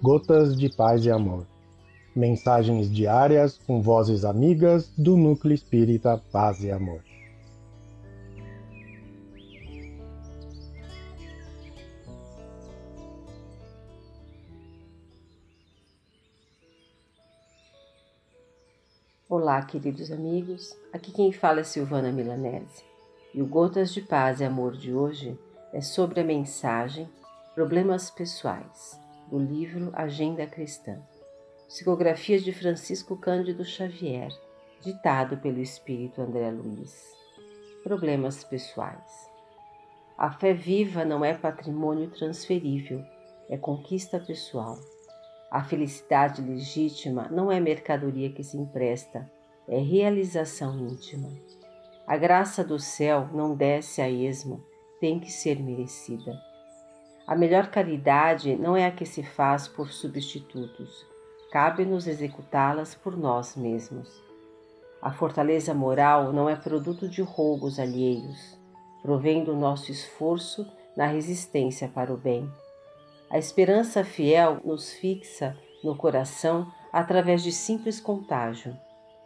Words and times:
Gotas 0.00 0.56
de 0.56 0.68
Paz 0.68 1.04
e 1.04 1.10
Amor. 1.10 1.44
Mensagens 2.14 2.88
diárias 2.88 3.58
com 3.58 3.82
vozes 3.82 4.24
amigas 4.24 4.88
do 4.96 5.16
Núcleo 5.16 5.52
Espírita 5.52 6.22
Paz 6.30 6.62
e 6.62 6.70
Amor. 6.70 7.02
Olá, 19.28 19.60
queridos 19.62 20.12
amigos. 20.12 20.76
Aqui 20.92 21.10
quem 21.10 21.32
fala 21.32 21.58
é 21.58 21.64
Silvana 21.64 22.12
Milanese. 22.12 22.84
E 23.34 23.42
o 23.42 23.46
Gotas 23.46 23.92
de 23.92 24.00
Paz 24.00 24.38
e 24.38 24.44
Amor 24.44 24.76
de 24.76 24.94
hoje 24.94 25.36
é 25.72 25.80
sobre 25.80 26.20
a 26.20 26.24
mensagem 26.24 27.08
Problemas 27.52 28.12
Pessoais, 28.12 28.96
do 29.30 29.38
livro 29.38 29.90
Agenda 29.92 30.46
Cristã. 30.46 30.98
Psicografias 31.66 32.42
de 32.42 32.50
Francisco 32.50 33.14
Cândido 33.16 33.62
Xavier, 33.62 34.30
ditado 34.80 35.36
pelo 35.36 35.60
espírito 35.60 36.22
André 36.22 36.50
Luiz. 36.50 37.12
Problemas 37.84 38.42
pessoais. 38.42 39.28
A 40.16 40.32
fé 40.32 40.54
viva 40.54 41.04
não 41.04 41.22
é 41.22 41.34
patrimônio 41.34 42.10
transferível, 42.10 43.04
é 43.50 43.58
conquista 43.58 44.18
pessoal. 44.18 44.78
A 45.50 45.62
felicidade 45.62 46.40
legítima 46.40 47.28
não 47.30 47.52
é 47.52 47.60
mercadoria 47.60 48.32
que 48.32 48.42
se 48.42 48.56
empresta, 48.56 49.30
é 49.68 49.78
realização 49.78 50.78
íntima. 50.78 51.30
A 52.06 52.16
graça 52.16 52.64
do 52.64 52.78
céu 52.78 53.28
não 53.32 53.54
desce 53.54 54.00
a 54.00 54.08
esmo, 54.08 54.64
tem 54.98 55.20
que 55.20 55.30
ser 55.30 55.60
merecida. 55.60 56.47
A 57.28 57.36
melhor 57.36 57.66
caridade 57.66 58.56
não 58.56 58.74
é 58.74 58.86
a 58.86 58.90
que 58.90 59.04
se 59.04 59.22
faz 59.22 59.68
por 59.68 59.92
substitutos, 59.92 61.06
cabe-nos 61.52 62.06
executá-las 62.06 62.94
por 62.94 63.18
nós 63.18 63.54
mesmos. 63.54 64.08
A 65.02 65.12
fortaleza 65.12 65.74
moral 65.74 66.32
não 66.32 66.48
é 66.48 66.56
produto 66.56 67.06
de 67.06 67.20
roubos 67.20 67.78
alheios, 67.78 68.58
provém 69.02 69.44
do 69.44 69.54
nosso 69.54 69.92
esforço 69.92 70.66
na 70.96 71.04
resistência 71.04 71.86
para 71.86 72.10
o 72.10 72.16
bem. 72.16 72.50
A 73.28 73.36
esperança 73.36 74.02
fiel 74.02 74.58
nos 74.64 74.94
fixa 74.94 75.54
no 75.84 75.94
coração 75.94 76.72
através 76.90 77.42
de 77.42 77.52
simples 77.52 78.00
contágio. 78.00 78.74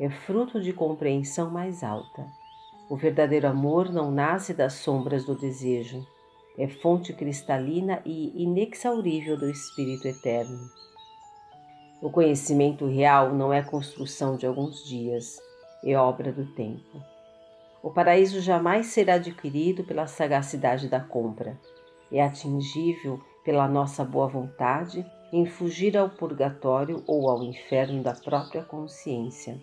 É 0.00 0.10
fruto 0.10 0.60
de 0.60 0.72
compreensão 0.72 1.48
mais 1.48 1.84
alta. 1.84 2.26
O 2.90 2.96
verdadeiro 2.96 3.46
amor 3.46 3.92
não 3.92 4.10
nasce 4.10 4.52
das 4.52 4.72
sombras 4.72 5.24
do 5.24 5.36
desejo, 5.36 6.04
é 6.56 6.68
fonte 6.68 7.12
cristalina 7.12 8.00
e 8.04 8.42
inexaurível 8.42 9.36
do 9.36 9.50
Espírito 9.50 10.06
Eterno. 10.06 10.70
O 12.00 12.10
conhecimento 12.10 12.86
real 12.86 13.34
não 13.34 13.52
é 13.52 13.62
construção 13.62 14.36
de 14.36 14.46
alguns 14.46 14.84
dias, 14.84 15.38
é 15.84 15.96
obra 15.96 16.32
do 16.32 16.46
tempo. 16.54 17.02
O 17.82 17.90
paraíso 17.90 18.40
jamais 18.40 18.86
será 18.86 19.14
adquirido 19.14 19.84
pela 19.84 20.06
sagacidade 20.06 20.88
da 20.88 21.00
compra, 21.00 21.58
é 22.12 22.22
atingível 22.22 23.20
pela 23.44 23.68
nossa 23.68 24.04
boa 24.04 24.28
vontade 24.28 25.04
em 25.32 25.44
fugir 25.44 25.96
ao 25.96 26.08
purgatório 26.08 27.02
ou 27.06 27.28
ao 27.28 27.42
inferno 27.42 28.02
da 28.02 28.14
própria 28.14 28.62
consciência. 28.62 29.60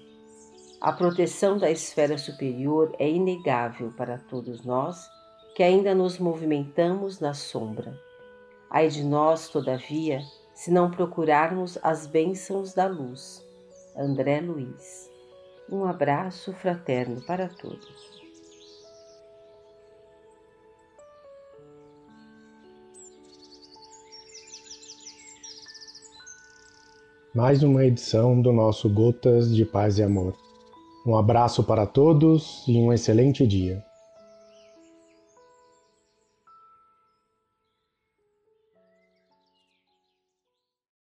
A 0.82 0.92
proteção 0.92 1.58
da 1.58 1.72
esfera 1.72 2.18
superior 2.18 2.94
é 3.00 3.10
inegável 3.10 3.92
para 3.96 4.18
todos 4.18 4.66
nós 4.66 5.08
que 5.56 5.64
ainda 5.64 5.94
nos 5.94 6.18
movimentamos 6.18 7.20
na 7.20 7.34
sombra. 7.34 7.94
Ai 8.70 8.88
de 8.88 9.04
nós, 9.04 9.50
todavia, 9.50 10.22
se 10.54 10.72
não 10.72 10.90
procurarmos 10.90 11.78
as 11.84 12.08
bênçãos 12.08 12.74
da 12.74 12.88
luz. 12.88 13.46
André 13.96 14.40
Luiz. 14.40 15.10
Um 15.70 15.86
abraço 15.86 16.54
fraterno 16.54 17.22
para 17.26 17.50
todos. 17.50 18.22
Mais 27.34 27.64
uma 27.64 27.86
edição 27.86 28.42
do 28.42 28.52
nosso 28.52 28.90
Gotas 28.90 29.56
de 29.56 29.66
Paz 29.66 29.98
e 29.98 30.04
Amor. 30.04 30.36
Um 31.06 31.16
abraço 31.16 31.64
para 31.64 31.86
todos 31.86 32.66
e 32.68 32.78
um 32.78 32.92
excelente 32.92 33.48
dia. 33.48 33.91